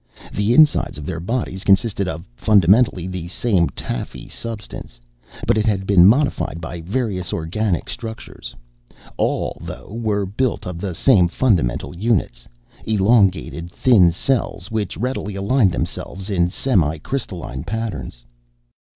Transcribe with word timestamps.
The 0.33 0.55
insides 0.55 0.97
of 0.97 1.05
their 1.05 1.19
bodies 1.19 1.63
consisted 1.63 2.07
of 2.07 2.25
fundamentally 2.35 3.05
the 3.05 3.27
same 3.27 3.69
taffy 3.69 4.27
substance; 4.27 4.99
but 5.45 5.59
it 5.59 5.65
had 5.67 5.85
been 5.85 6.07
modified 6.07 6.59
by 6.59 6.81
various 6.81 7.31
organic 7.31 7.87
structures. 7.87 8.55
All, 9.17 9.59
though, 9.61 9.93
were 9.93 10.25
built 10.25 10.65
of 10.65 10.79
the 10.79 10.95
same 10.95 11.27
fundamental 11.27 11.95
units: 11.95 12.47
elongated, 12.83 13.69
thin 13.69 14.09
cells 14.09 14.71
which 14.71 14.97
readily 14.97 15.35
aligned 15.35 15.71
themselves 15.71 16.31
in 16.31 16.49
semi 16.49 16.97
crystalline 16.97 17.63
patterns. 17.63 18.25